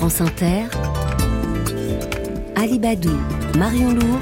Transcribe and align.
France 0.00 0.22
Inter, 0.22 0.62
Alibadou, 2.56 3.14
Marion 3.58 3.92
Lourd, 3.92 4.18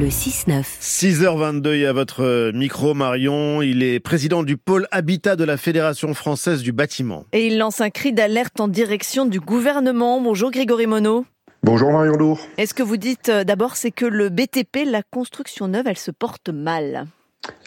le 0.00 0.08
6-9. 0.08 0.64
6h22 0.80 1.86
à 1.86 1.92
votre 1.92 2.50
micro 2.50 2.94
Marion, 2.94 3.62
il 3.62 3.84
est 3.84 4.00
président 4.00 4.42
du 4.42 4.56
pôle 4.56 4.88
Habitat 4.90 5.36
de 5.36 5.44
la 5.44 5.56
Fédération 5.56 6.12
française 6.12 6.62
du 6.62 6.72
bâtiment. 6.72 7.24
Et 7.32 7.46
il 7.46 7.58
lance 7.58 7.80
un 7.80 7.90
cri 7.90 8.12
d'alerte 8.12 8.58
en 8.58 8.66
direction 8.66 9.26
du 9.26 9.38
gouvernement. 9.38 10.20
Bonjour 10.20 10.50
Grégory 10.50 10.88
Monod. 10.88 11.22
Bonjour 11.62 11.92
Marion 11.92 12.14
Lourd. 12.14 12.40
Est-ce 12.56 12.74
que 12.74 12.82
vous 12.82 12.96
dites 12.96 13.28
euh, 13.28 13.44
d'abord 13.44 13.76
c'est 13.76 13.92
que 13.92 14.06
le 14.06 14.28
BTP, 14.28 14.78
la 14.84 15.04
construction 15.04 15.68
neuve, 15.68 15.86
elle 15.86 15.98
se 15.98 16.10
porte 16.10 16.48
mal? 16.48 17.06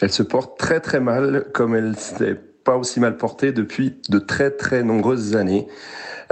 Elle 0.02 0.12
se 0.12 0.22
porte 0.22 0.58
très 0.58 0.80
très 0.80 1.00
mal 1.00 1.46
comme 1.54 1.74
elle 1.74 1.96
s'est 1.96 2.38
pas 2.64 2.76
aussi 2.76 3.00
mal 3.00 3.16
portée 3.16 3.52
depuis 3.52 3.96
de 4.08 4.18
très 4.18 4.50
très 4.50 4.82
nombreuses 4.82 5.36
années. 5.36 5.66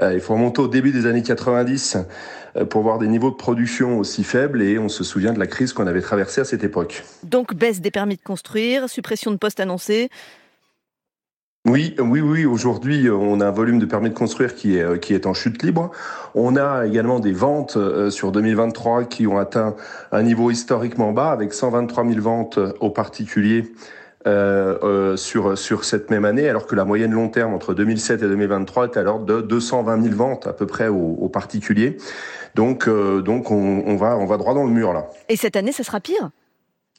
Euh, 0.03 0.15
il 0.15 0.21
faut 0.21 0.35
remonter 0.35 0.63
au 0.63 0.69
début 0.69 0.93
des 0.93 1.07
années 1.07 1.23
90 1.23 1.99
euh, 2.57 2.65
pour 2.65 2.83
voir 2.83 2.99
des 2.99 3.09
niveaux 3.09 3.31
de 3.31 3.37
production 3.37 3.99
aussi 3.99 4.25
faibles 4.25 4.63
et 4.63 4.79
on 4.79 4.89
se 4.89 5.05
souvient 5.05 5.33
de 5.33 5.39
la 5.39 5.47
crise 5.47 5.73
qu'on 5.73 5.87
avait 5.87 6.01
traversée 6.01 6.41
à 6.41 6.45
cette 6.45 6.65
époque. 6.65 7.05
Donc 7.23 7.55
baisse 7.55 7.81
des 7.81 7.91
permis 7.91 8.17
de 8.17 8.23
construire, 8.23 8.89
suppression 8.89 9.31
de 9.31 9.37
postes 9.37 9.61
annoncés. 9.61 10.09
Oui, 11.67 11.95
oui, 11.99 12.23
oui. 12.23 12.47
Aujourd'hui, 12.47 13.11
on 13.11 13.39
a 13.41 13.49
un 13.49 13.51
volume 13.51 13.79
de 13.79 13.85
permis 13.85 14.09
de 14.09 14.15
construire 14.15 14.55
qui 14.55 14.79
est, 14.79 14.99
qui 14.99 15.13
est 15.13 15.27
en 15.27 15.35
chute 15.35 15.63
libre. 15.63 15.91
On 16.35 16.57
a 16.57 16.87
également 16.87 17.21
des 17.21 17.33
ventes 17.33 17.77
euh, 17.77 18.09
sur 18.09 18.33
2023 18.33 19.05
qui 19.05 19.27
ont 19.27 19.37
atteint 19.37 19.77
un 20.11 20.23
niveau 20.23 20.51
historiquement 20.51 21.13
bas 21.13 21.31
avec 21.33 21.53
123 21.53 22.07
000 22.07 22.21
ventes 22.21 22.59
aux 22.81 22.89
particuliers 22.89 23.75
euh, 24.27 24.79
euh, 24.83 25.17
sur, 25.17 25.57
sur 25.57 25.85
cette 25.85 26.11
même 26.11 26.25
année, 26.25 26.49
alors 26.49 26.67
que 26.67 26.75
la 26.75 26.85
moyenne 26.85 27.13
long 27.13 27.29
terme 27.29 27.55
entre 27.55 27.75
2007 27.75 28.23
et 28.23 28.29
2023 28.29 28.85
est 28.85 28.97
alors 28.97 29.21
de 29.21 29.41
220 29.41 30.03
000 30.03 30.15
ventes 30.15 30.47
à 30.47 30.53
peu 30.53 30.67
près 30.67 30.89
aux, 30.89 31.17
aux 31.19 31.29
particuliers. 31.29 31.97
Donc, 32.55 32.89
euh, 32.89 33.23
donc 33.23 33.51
on, 33.51 33.83
on, 33.87 33.97
va, 33.97 34.17
on 34.17 34.27
va 34.27 34.37
droit 34.37 34.55
dans 34.55 34.65
le 34.65 34.71
mur 34.71 34.93
là. 34.93 35.09
Et 35.29 35.37
cette 35.37 35.57
année, 35.57 35.73
ça 35.73 35.85
sera 35.85 36.01
pire? 36.01 36.31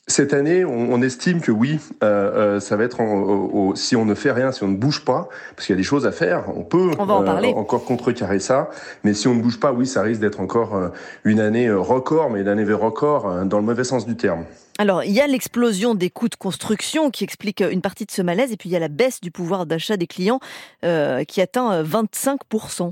Cette 0.08 0.34
année, 0.34 0.66
on, 0.66 1.00
estime 1.04 1.42
que 1.42 1.52
oui, 1.52 1.80
euh, 2.04 2.56
euh, 2.56 2.60
ça 2.60 2.76
va 2.76 2.84
être 2.84 3.00
en, 3.00 3.76
si 3.76 3.96
on 3.96 4.04
ne 4.04 4.16
fait 4.16 4.32
rien, 4.32 4.52
si 4.52 4.64
on 4.64 4.68
ne 4.68 4.76
bouge 4.76 5.06
pas, 5.06 5.30
parce 5.56 5.68
qu'il 5.68 5.74
y 5.74 5.78
a 5.78 5.82
des 5.82 5.84
choses 5.84 6.08
à 6.08 6.12
faire, 6.12 6.46
on 6.58 6.64
peut 6.64 6.90
on 6.98 7.06
va 7.06 7.14
en 7.14 7.24
parler. 7.24 7.54
encore 7.56 7.86
contrecarrer 7.86 8.40
ça, 8.40 8.72
mais 9.04 9.14
si 9.14 9.28
on 9.28 9.36
ne 9.36 9.42
bouge 9.42 9.60
pas, 9.60 9.72
oui, 9.72 9.86
ça 9.86 10.02
risque 10.02 10.20
d'être 10.20 10.42
encore 10.42 10.92
une 11.24 11.40
année 11.40 11.72
record, 11.72 12.32
mais 12.32 12.42
une 12.42 12.48
année 12.48 12.66
record 12.74 13.46
dans 13.46 13.60
le 13.60 13.64
mauvais 13.64 13.84
sens 13.84 14.06
du 14.06 14.18
terme. 14.18 14.44
Alors, 14.82 15.04
il 15.04 15.12
y 15.12 15.22
a 15.22 15.28
l'explosion 15.28 15.94
des 15.94 16.10
coûts 16.10 16.28
de 16.28 16.34
construction 16.34 17.12
qui 17.12 17.24
explique 17.24 17.62
une 17.62 17.82
partie 17.82 18.08
de 18.08 18.10
ce 18.10 18.24
malaise, 18.24 18.52
et 18.52 18.58
puis 18.58 18.68
il 18.68 18.72
y 18.72 18.76
a 18.76 18.80
la 18.80 18.88
baisse 18.88 19.22
du 19.22 19.30
pouvoir 19.30 19.68
d'achat 19.68 19.96
des 19.96 20.08
clients 20.08 20.40
euh, 20.84 21.24
qui 21.24 21.40
atteint 21.40 21.84
25%. 21.84 22.92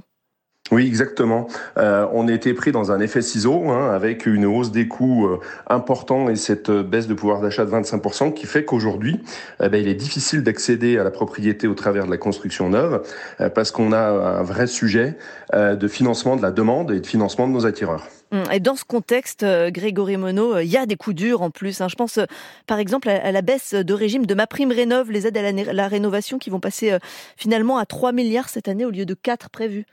Oui, 0.72 0.86
exactement. 0.86 1.48
Euh, 1.78 2.06
on 2.14 2.28
était 2.28 2.54
pris 2.54 2.72
dans 2.72 2.92
un 2.92 3.00
effet 3.00 3.22
ciseau 3.22 3.70
hein, 3.70 3.92
avec 3.92 4.26
une 4.26 4.46
hausse 4.46 4.72
des 4.72 4.88
coûts 4.88 5.26
euh, 5.26 5.40
important 5.68 6.30
et 6.30 6.36
cette 6.36 6.70
baisse 6.70 7.08
de 7.08 7.16
pouvoir 7.16 7.42
d'achat 7.42 7.66
de 7.66 7.72
25% 7.72 8.34
qui 8.34 8.46
fait 8.46 8.66
qu'aujourd'hui, 8.66 9.20
eh 9.64 9.70
ben, 9.70 9.82
il 9.82 9.88
est 9.88 9.96
difficile 9.96 10.44
d'accéder 10.44 10.98
à 10.98 11.04
la 11.04 11.12
propriété 11.12 11.68
au 11.68 11.74
travers 11.74 12.06
de 12.06 12.12
la 12.12 12.18
construction 12.18 12.70
neuve 12.70 13.02
euh, 13.42 13.50
parce 13.50 13.72
qu'on 13.72 13.92
a 13.92 14.00
un 14.00 14.44
vrai 14.44 14.68
sujet 14.68 15.18
euh, 15.54 15.76
de 15.76 15.88
financement 15.88 16.36
de 16.36 16.42
la 16.42 16.52
demande 16.52 16.92
et 16.92 17.00
de 17.00 17.08
financement 17.08 17.48
de 17.48 17.54
nos 17.54 17.66
attireurs. 17.66 18.08
Hum, 18.32 18.44
et 18.52 18.60
dans 18.60 18.76
ce 18.76 18.86
contexte, 18.86 19.44
euh, 19.44 19.72
Grégory 19.72 20.18
Monod, 20.18 20.60
il 20.62 20.70
y 20.70 20.78
a 20.78 20.86
des 20.86 20.96
coups 20.96 21.16
durs 21.16 21.42
en 21.42 21.50
plus. 21.50 21.82
Hein. 21.82 21.88
Je 21.90 21.96
pense 21.96 22.20
par 22.68 22.80
exemple 22.80 23.10
à 23.10 23.32
la 23.32 23.42
baisse 23.42 23.74
de 23.74 23.94
régime 23.94 24.26
de 24.26 24.34
ma 24.36 24.46
prime 24.46 24.72
rénov, 24.72 25.12
les 25.12 25.26
aides 25.26 25.38
à 25.38 25.52
la, 25.52 25.74
la 25.74 25.88
rénovation 25.88 26.38
qui 26.38 26.50
vont 26.50 26.60
passer 26.60 26.98
finalement 27.38 27.78
à 27.78 27.86
3 27.86 28.12
milliards 28.12 28.50
cette 28.50 28.68
année 28.68 28.86
au 28.86 28.92
lieu 28.92 29.06
de 29.06 29.16
4 29.16 29.50
prévus. 29.50 29.86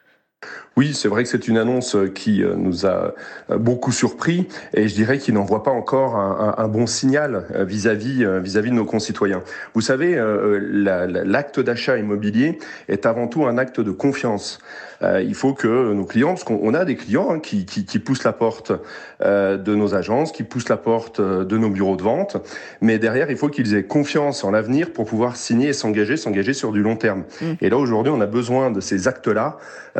Oui, 0.76 0.92
c'est 0.92 1.08
vrai 1.08 1.22
que 1.22 1.28
c'est 1.30 1.48
une 1.48 1.56
annonce 1.56 1.96
qui 2.14 2.42
euh, 2.42 2.54
nous 2.54 2.84
a 2.84 3.14
euh, 3.50 3.56
beaucoup 3.56 3.92
surpris 3.92 4.46
et 4.74 4.88
je 4.88 4.94
dirais 4.94 5.16
qu'il 5.16 5.32
n'envoie 5.32 5.62
pas 5.62 5.70
encore 5.70 6.16
un, 6.16 6.68
bon 6.68 6.86
signal 6.86 7.46
euh, 7.54 7.64
vis-à-vis 7.64 8.26
vis-à-vis 8.42 8.70
de 8.70 8.74
nos 8.74 8.84
concitoyens. 8.84 9.42
Vous 9.72 9.80
savez, 9.80 10.16
l'acte 10.58 11.60
d'achat 11.60 11.96
immobilier 11.96 12.58
est 12.88 13.06
avant 13.06 13.26
tout 13.26 13.46
un 13.46 13.56
acte 13.56 13.80
de 13.80 13.90
confiance. 13.90 14.58
Il 15.02 15.34
faut 15.34 15.52
que 15.52 15.92
nos 15.92 16.04
clients, 16.04 16.28
parce 16.28 16.44
qu'on 16.44 16.74
a 16.74 16.84
des 16.84 16.96
clients 16.96 17.30
hein, 17.30 17.38
qui, 17.38 17.66
qui, 17.66 17.84
qui, 17.84 17.98
poussent 17.98 18.24
la 18.24 18.32
porte 18.32 18.72
de 19.20 19.74
nos 19.74 19.94
agences, 19.94 20.32
qui 20.32 20.42
poussent 20.42 20.68
la 20.68 20.76
porte 20.76 21.20
de 21.20 21.58
nos 21.58 21.68
bureaux 21.68 21.96
de 21.96 22.02
vente, 22.02 22.36
mais 22.80 22.98
derrière, 22.98 23.30
il 23.30 23.36
faut 23.36 23.48
qu'ils 23.48 23.74
aient 23.74 23.84
confiance 23.84 24.44
en 24.44 24.50
l'avenir 24.50 24.92
pour 24.92 25.06
pouvoir 25.06 25.36
signer 25.36 25.68
et 25.68 25.72
s'engager, 25.72 26.16
s'engager 26.16 26.54
sur 26.54 26.72
du 26.72 26.82
long 26.82 26.96
terme. 26.96 27.24
Mmh. 27.40 27.44
Et 27.60 27.68
là, 27.68 27.76
aujourd'hui, 27.76 28.12
on 28.14 28.20
a 28.20 28.26
besoin 28.26 28.70
de 28.70 28.80
ces 28.80 29.08
actes-là 29.08 29.58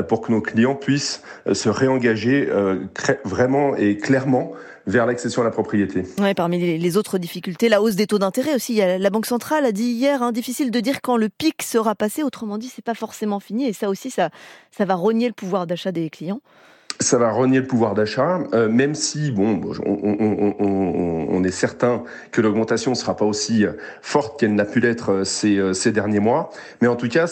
pour 0.09 0.21
que 0.21 0.33
nos 0.33 0.41
clients 0.41 0.75
puissent 0.75 1.23
euh, 1.47 1.55
se 1.55 1.69
réengager 1.69 2.49
euh, 2.51 2.77
vraiment 3.25 3.77
et 3.77 3.97
clairement 3.97 4.53
vers 4.87 5.07
l'accession 5.07 5.43
à 5.43 5.45
la 5.45 5.51
propriété. 5.51 6.05
Ouais, 6.19 6.35
parmi 6.35 6.79
les 6.79 6.97
autres 6.97 7.19
difficultés, 7.19 7.69
la 7.69 7.83
hausse 7.83 7.97
des 7.97 8.07
taux 8.07 8.19
d'intérêt 8.19 8.55
aussi. 8.55 8.77
La 8.77 9.11
Banque 9.11 9.27
centrale 9.27 9.65
a 9.65 9.73
dit 9.73 9.91
hier, 9.91 10.23
hein, 10.23 10.33
difficile 10.33 10.71
de 10.71 10.81
dire 10.81 11.01
quand 11.03 11.17
le 11.17 11.29
pic 11.29 11.63
sera 11.63 11.95
passé. 11.95 12.23
Autrement 12.23 12.59
dit, 12.59 12.69
c'est 12.69 12.85
pas 12.85 12.95
forcément 12.95 13.41
fini. 13.41 13.67
Et 13.67 13.73
ça 13.73 13.89
aussi, 13.89 14.11
ça, 14.11 14.31
ça 14.71 14.85
va 14.85 14.95
rogner 14.95 15.27
le 15.27 15.35
pouvoir 15.35 15.67
d'achat 15.67 15.93
des 15.93 16.09
clients 16.11 16.41
ça 17.01 17.19
va 17.19 17.31
renier 17.31 17.61
le 17.61 17.67
pouvoir 17.67 17.95
d'achat, 17.95 18.41
euh, 18.55 18.69
même 18.69 18.95
si 18.95 19.31
bon, 19.31 19.61
on, 19.85 21.45
est 21.45 21.51
certain 21.51 22.03
que 22.33 22.41
l'augmentation 22.41 22.93
ne 22.93 22.97
sera 22.97 23.17
pas 23.17 23.25
aussi 23.25 23.67
forte 24.03 24.41
qu'elle 24.41 24.55
n'a 24.55 24.65
pu 24.65 24.81
l'être 24.81 25.13
euh, 25.13 25.25
ces, 25.25 25.59
euh, 25.59 25.91
derniers 25.93 26.21
mois. 26.21 26.51
Mais 26.81 26.89
en 26.89 26.97
tout 26.97 27.09
cas, 27.09 27.27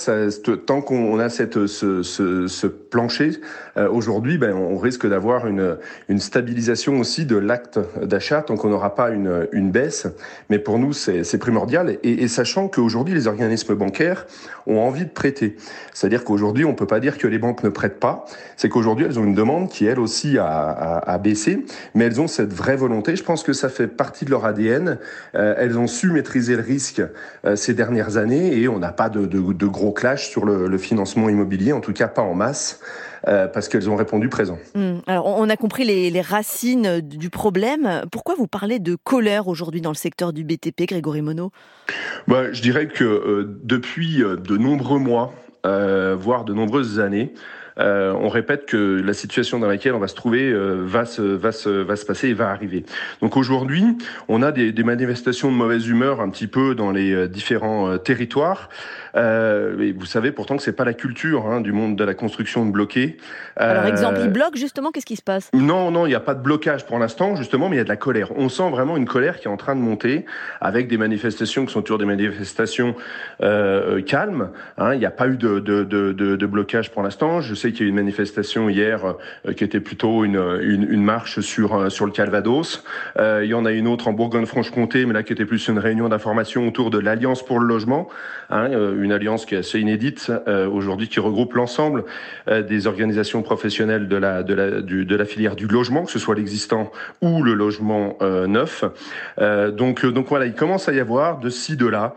tant 0.67 0.81
qu'on 0.81 1.19
a 1.19 1.29
cette, 1.29 1.67
ce, 1.67 2.67
plancher, 2.67 3.33
euh, 3.77 3.89
aujourd'hui, 3.89 4.39
ben, 4.39 4.55
on 4.55 4.79
risque 4.79 5.09
d'avoir 5.09 5.47
une, 5.47 5.77
une 6.09 6.21
stabilisation 6.21 6.99
aussi 6.99 7.27
de 7.27 7.37
l'acte 7.37 7.79
d'achat, 8.03 8.43
tant 8.43 8.57
qu'on 8.57 8.69
n'aura 8.69 8.95
pas 8.95 9.11
une, 9.11 9.49
une 9.53 9.71
baisse. 9.71 10.07
Mais 10.51 10.59
pour 10.59 10.79
nous, 10.79 10.93
c'est 10.93 11.39
primordial. 11.39 11.99
Et, 12.03 12.23
et 12.23 12.29
sachant 12.29 12.69
qu'aujourd'hui, 12.69 13.15
les 13.15 13.27
organismes 13.27 13.75
bancaires 13.75 14.27
ont 14.67 14.81
envie 14.81 15.05
de 15.05 15.11
prêter. 15.11 15.57
C'est-à-dire 15.93 16.25
qu'aujourd'hui, 16.25 16.65
on 16.65 16.75
peut 16.75 16.87
pas 16.87 17.01
dire 17.01 17.19
que 17.19 17.27
les 17.27 17.39
banques 17.39 17.63
ne 17.63 17.69
prêtent 17.69 18.01
pas. 18.01 18.25
C'est 18.57 18.69
qu'aujourd'hui, 18.69 19.07
elles 19.07 19.19
ont 19.19 19.25
une 19.25 19.35
demande 19.35 19.54
qui, 19.67 19.87
elle 19.87 19.99
aussi, 19.99 20.39
a, 20.39 20.47
a, 20.47 21.13
a, 21.13 21.19
baissé, 21.19 21.65
mais 21.95 22.05
elles 22.05 22.21
ont 22.21 22.27
cette 22.27 22.53
vraie 22.53 22.77
volonté. 22.77 23.17
Je 23.17 23.23
pense 23.23 23.43
que 23.43 23.53
ça 23.53 23.69
fait 23.69 23.87
partie 23.87 24.25
de 24.25 24.31
leur 24.31 24.45
ADN. 24.45 24.99
Euh, 25.35 25.55
elles 25.59 25.79
ont 25.79 25.87
su 25.87 26.11
maîtriser 26.11 26.57
le 26.57 26.63
risque 26.63 27.03
euh, 27.45 27.57
ces 27.57 27.75
dernières 27.75 28.17
années 28.17 28.59
et 28.59 28.69
on 28.69 28.79
n'a 28.79 28.93
pas 28.93 29.09
de, 29.09 29.27
de, 29.27 29.53
de, 29.53 29.67
gros 29.67 29.93
clash 29.93 30.29
sur 30.29 30.45
le, 30.45 30.67
le, 30.67 30.79
financement 30.79 31.29
immobilier, 31.29 31.73
en 31.73 31.81
tout 31.81 31.93
cas 31.93 32.09
pas 32.09 32.23
en 32.23 32.35
masse. 32.35 32.81
Euh, 33.27 33.49
parce 33.49 33.71
qu'elles 33.71 33.89
ont 33.89 33.97
répondu 33.97 34.29
présent. 34.29 34.59
Mmh. 34.75 34.97
Alors, 35.07 35.27
on 35.27 35.49
a 35.49 35.57
compris 35.57 35.85
les, 35.85 36.11
les, 36.11 36.21
racines 36.21 37.01
du 37.01 37.31
problème. 37.31 38.03
Pourquoi 38.13 38.35
vous 38.35 38.47
parlez 38.47 38.81
de 38.81 38.99
colère 39.03 39.49
aujourd'hui 39.49 39.81
dans 39.81 39.89
le 39.89 39.97
secteur 39.97 40.35
du 40.35 40.45
BTP, 40.45 40.83
Grégory 40.87 41.23
Monod? 41.23 41.49
Bah, 42.29 42.53
Je 42.53 42.61
dirais 42.61 42.87
que 42.87 43.03
euh, 43.03 43.59
depuis 43.63 44.19
de 44.19 44.57
nombreux 44.59 44.99
mois, 44.99 45.33
voire 45.65 46.45
de 46.45 46.53
nombreuses 46.53 47.01
années, 47.01 47.33
euh, 47.79 48.13
on 48.13 48.29
répète 48.29 48.67
que 48.67 49.03
la 49.05 49.15
situation 49.15 49.59
dans 49.59 49.67
laquelle 49.67 49.95
on 49.95 49.99
va 49.99 50.09
se 50.09 50.15
trouver 50.15 50.51
euh, 50.51 50.83
va, 50.85 51.05
se, 51.05 51.23
va, 51.23 51.51
se, 51.51 51.69
va 51.69 51.97
se 51.97 52.07
passer 52.07 52.29
et 52.29 52.35
va 52.35 52.51
arriver. 52.51 52.85
Donc 53.21 53.37
aujourd'hui, 53.37 53.85
on 54.29 54.43
a 54.43 54.53
des, 54.53 54.71
des, 54.71 54.85
manifestations 54.85 55.51
de 55.51 55.57
mauvaise 55.57 55.89
humeur 55.89 56.21
un 56.21 56.31
petit 56.31 56.47
peu 56.47 56.75
dans 56.75 56.93
les 56.93 57.13
euh, 57.13 57.27
différents 57.27 57.99
territoires. 57.99 58.69
Et 59.17 59.93
vous 59.93 60.07
savez 60.07 60.33
pourtant 60.33 60.57
que 60.57 60.63
c'est 60.65 60.73
pas 60.73 60.85
la 60.85 60.93
culture 60.93 61.47
hein, 61.47 61.61
du 61.61 61.71
monde 61.71 61.95
de 61.95 62.03
la 62.03 62.15
construction 62.15 62.67
de 62.67 62.73
bloquer. 62.73 63.17
Alors 63.57 63.85
exemple, 63.85 64.19
ils 64.21 64.29
bloquent 64.29 64.57
justement, 64.57 64.91
qu'est-ce 64.91 65.07
qui 65.07 65.15
se 65.15 65.23
passe? 65.23 65.51
Non, 65.53 65.93
non, 65.93 66.07
il 66.07 66.09
n'y 66.09 66.17
a 66.17 66.21
pas 66.21 66.35
de 66.35 66.43
blocage 66.43 66.85
pour 66.85 66.99
l'instant 66.99 67.37
justement, 67.37 67.69
mais 67.69 67.77
il 67.77 67.79
y 67.79 67.83
a 67.83 67.85
de 67.85 67.89
la 67.89 67.97
colère. 67.97 68.33
On 68.37 68.49
sent 68.49 68.69
vraiment 68.71 68.97
une 68.97 69.07
colère 69.07 69.39
qui 69.39 69.47
est 69.47 69.51
en 69.51 69.57
train 69.57 69.77
de 69.77 69.81
monter 69.81 70.25
avec 70.61 70.89
des 70.89 70.99
manifestations 70.99 71.65
qui 71.65 71.73
sont 71.73 71.83
toujours 71.83 71.99
des 71.99 72.07
manifestations 72.07 72.97
calmes. 73.39 74.51
Hein. 74.79 74.95
Il 74.95 74.99
n'y 74.99 75.07
a 75.07 75.13
pas 75.13 75.29
eu 75.29 75.37
de, 75.37 75.61
de, 75.61 75.85
de, 75.85 76.13
de 76.13 76.47
blocage 76.47 76.91
pour 76.91 77.05
l'instant. 77.05 77.41
Je 77.41 77.55
sais 77.55 77.64
qu'il 77.73 77.81
y 77.81 77.83
a 77.85 77.87
eu 77.87 77.89
une 77.91 77.97
manifestation 77.97 78.69
hier 78.69 79.15
euh, 79.47 79.53
qui 79.53 79.65
était 79.65 79.81
plutôt 79.81 80.25
une, 80.25 80.59
une, 80.63 81.03
marche 81.03 81.41
sur, 81.41 81.75
euh, 81.75 81.89
sur 81.89 82.07
le 82.07 82.13
Calvados. 82.13 82.85
Euh, 83.19 83.43
il 83.45 83.51
y 83.51 83.55
en 83.55 83.65
a 83.65 83.73
une 83.73 83.87
autre 83.87 84.09
en 84.09 84.13
Bourgogne-Franche-Comté, 84.13 85.07
mais 85.07 85.13
là 85.13 85.23
qui 85.23 85.33
était 85.33 85.45
plus 85.45 85.69
une 85.69 85.79
réunion 85.79 86.09
d'information 86.09 86.67
autour 86.67 86.91
de 86.91 86.99
l'Alliance 86.99 87.45
pour 87.45 87.59
le 87.59 87.67
logement, 87.67 88.09
hein, 88.51 88.69
une 88.71 89.13
alliance 89.13 89.47
qui 89.47 89.55
est 89.55 89.59
assez 89.59 89.81
inédite 89.81 90.31
aujourd'hui, 90.73 91.09
qui 91.09 91.21
regroupe 91.21 91.55
l'ensemble 91.55 92.05
des 92.47 92.87
organisations 92.87 93.43
professionnelles 93.43 94.09
de 94.09 94.17
la, 94.17 94.43
de, 94.43 94.55
la, 94.55 94.81
de 94.81 95.17
la 95.17 95.25
filière 95.25 95.57
du 95.57 95.67
logement, 95.67 96.05
que 96.05 96.11
ce 96.11 96.19
soit 96.19 96.35
l'existant 96.35 96.91
ou 97.21 97.43
le 97.43 97.55
logement 97.55 98.19
neuf. 98.47 98.85
donc, 99.39 100.05
donc 100.07 100.27
voilà, 100.29 100.47
il 100.47 100.55
commence 100.55 100.89
à 100.89 100.93
y 100.93 101.01
avoir 101.01 101.39
de 101.39 101.49
ci, 101.49 101.77
de 101.77 101.87
là 101.87 102.15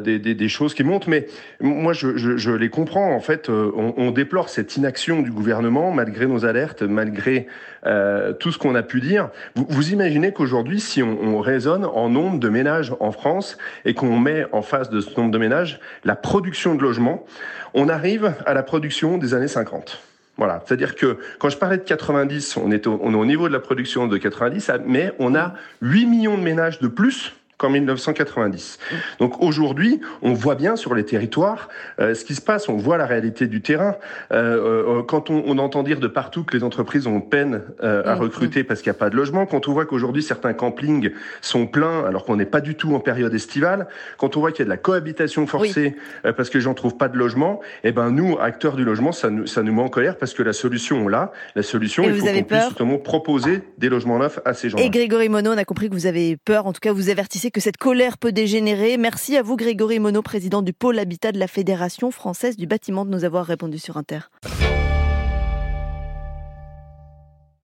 des, 0.00 0.18
des, 0.18 0.48
choses 0.48 0.74
qui 0.74 0.84
montent, 0.84 1.08
mais 1.08 1.26
moi 1.60 1.92
je, 1.92 2.16
je, 2.16 2.36
je 2.36 2.50
les 2.50 2.68
comprends. 2.68 3.14
En 3.14 3.20
fait, 3.20 3.48
on, 3.48 3.94
on 3.96 4.10
déplore 4.10 4.48
ces 4.48 4.59
cette 4.60 4.76
inaction 4.76 5.22
du 5.22 5.30
gouvernement, 5.30 5.90
malgré 5.90 6.26
nos 6.26 6.44
alertes, 6.44 6.82
malgré 6.82 7.46
euh, 7.86 8.34
tout 8.34 8.52
ce 8.52 8.58
qu'on 8.58 8.74
a 8.74 8.82
pu 8.82 9.00
dire. 9.00 9.30
Vous, 9.56 9.90
imaginez 9.90 10.34
qu'aujourd'hui, 10.34 10.80
si 10.80 11.02
on, 11.02 11.18
on, 11.18 11.40
raisonne 11.40 11.86
en 11.86 12.10
nombre 12.10 12.38
de 12.38 12.48
ménages 12.50 12.92
en 13.00 13.10
France 13.10 13.56
et 13.86 13.94
qu'on 13.94 14.18
met 14.18 14.44
en 14.52 14.60
face 14.60 14.90
de 14.90 15.00
ce 15.00 15.18
nombre 15.18 15.30
de 15.30 15.38
ménages 15.38 15.80
la 16.04 16.14
production 16.14 16.74
de 16.74 16.82
logements, 16.82 17.24
on 17.72 17.88
arrive 17.88 18.34
à 18.44 18.52
la 18.52 18.62
production 18.62 19.16
des 19.16 19.32
années 19.32 19.48
50. 19.48 19.98
Voilà, 20.36 20.62
c'est-à-dire 20.66 20.94
que 20.94 21.16
quand 21.38 21.48
je 21.48 21.56
parlais 21.56 21.78
de 21.78 21.82
90, 21.82 22.58
on 22.58 22.70
est, 22.70 22.86
on 22.86 23.14
est 23.14 23.16
au 23.16 23.24
niveau 23.24 23.48
de 23.48 23.54
la 23.54 23.60
production 23.60 24.08
de 24.08 24.18
90, 24.18 24.72
mais 24.84 25.12
on 25.18 25.34
a 25.34 25.54
8 25.80 26.04
millions 26.04 26.36
de 26.36 26.42
ménages 26.42 26.80
de 26.80 26.88
plus 26.88 27.34
qu'en 27.60 27.68
1990. 27.68 28.78
Donc 29.18 29.42
aujourd'hui, 29.42 30.00
on 30.22 30.32
voit 30.32 30.54
bien 30.54 30.76
sur 30.76 30.94
les 30.94 31.04
territoires 31.04 31.68
euh, 32.00 32.14
ce 32.14 32.24
qui 32.24 32.34
se 32.34 32.40
passe, 32.40 32.68
on 32.68 32.76
voit 32.76 32.96
la 32.96 33.06
réalité 33.06 33.46
du 33.46 33.60
terrain. 33.60 33.96
Euh, 34.32 34.98
euh, 34.98 35.02
quand 35.02 35.28
on, 35.28 35.42
on, 35.46 35.58
entend 35.58 35.82
dire 35.82 36.00
de 36.00 36.08
partout 36.08 36.42
que 36.42 36.56
les 36.56 36.64
entreprises 36.64 37.06
ont 37.06 37.20
peine 37.20 37.62
euh, 37.82 38.02
à 38.06 38.16
mmh, 38.16 38.18
recruter 38.18 38.62
mmh. 38.62 38.64
parce 38.64 38.80
qu'il 38.80 38.90
n'y 38.90 38.96
a 38.96 38.98
pas 38.98 39.10
de 39.10 39.16
logement, 39.16 39.44
quand 39.44 39.68
on 39.68 39.72
voit 39.72 39.84
qu'aujourd'hui 39.84 40.22
certains 40.22 40.54
campings 40.54 41.10
sont 41.42 41.66
pleins 41.66 42.04
alors 42.06 42.24
qu'on 42.24 42.36
n'est 42.36 42.46
pas 42.46 42.62
du 42.62 42.74
tout 42.74 42.94
en 42.94 43.00
période 43.00 43.34
estivale, 43.34 43.86
quand 44.16 44.36
on 44.36 44.40
voit 44.40 44.52
qu'il 44.52 44.60
y 44.60 44.62
a 44.62 44.64
de 44.64 44.70
la 44.70 44.78
cohabitation 44.78 45.46
forcée 45.46 45.96
oui. 46.24 46.32
parce 46.34 46.48
que 46.48 46.56
les 46.56 46.62
gens 46.62 46.72
trouvent 46.72 46.96
pas 46.96 47.08
de 47.08 47.18
logement, 47.18 47.60
eh 47.84 47.92
ben 47.92 48.10
nous, 48.10 48.38
acteurs 48.40 48.76
du 48.76 48.84
logement, 48.84 49.12
ça 49.12 49.28
nous, 49.28 49.46
ça 49.46 49.62
nous 49.62 49.74
met 49.74 49.82
en 49.82 49.88
colère 49.88 50.16
parce 50.16 50.32
que 50.32 50.42
la 50.42 50.54
solution, 50.54 51.04
on 51.04 51.08
l'a. 51.08 51.32
La 51.54 51.62
solution, 51.62 52.04
Et 52.04 52.08
il 52.08 52.14
faut 52.14 52.26
qu'on 52.26 52.42
puisse 52.42 52.64
justement 52.64 52.98
proposer 52.98 53.62
des 53.76 53.90
logements 53.90 54.18
neufs 54.18 54.40
à 54.44 54.54
ces 54.54 54.70
gens-là. 54.70 54.84
Et 54.84 54.90
Grégory 54.90 55.28
Monod, 55.28 55.54
on 55.54 55.58
a 55.58 55.64
compris 55.64 55.88
que 55.88 55.94
vous 55.94 56.06
avez 56.06 56.36
peur, 56.36 56.66
en 56.66 56.72
tout 56.72 56.80
cas 56.80 56.92
vous 56.92 57.10
avertissez 57.10 57.49
que 57.50 57.60
cette 57.60 57.76
colère 57.76 58.18
peut 58.18 58.32
dégénérer. 58.32 58.96
Merci 58.96 59.36
à 59.36 59.42
vous 59.42 59.56
Grégory 59.56 59.98
Monod, 59.98 60.24
président 60.24 60.62
du 60.62 60.72
pôle 60.72 60.98
habitat 60.98 61.32
de 61.32 61.38
la 61.38 61.46
Fédération 61.46 62.10
française 62.10 62.56
du 62.56 62.66
bâtiment, 62.66 63.04
de 63.04 63.10
nous 63.10 63.24
avoir 63.24 63.46
répondu 63.46 63.78
sur 63.78 63.96
Inter. 63.96 64.20